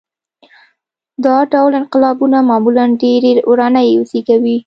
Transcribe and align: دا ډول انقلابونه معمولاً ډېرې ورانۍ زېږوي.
دا 1.25 1.35
ډول 1.53 1.73
انقلابونه 1.81 2.37
معمولاً 2.49 2.85
ډېرې 3.01 3.31
ورانۍ 3.49 3.89
زېږوي. 4.09 4.57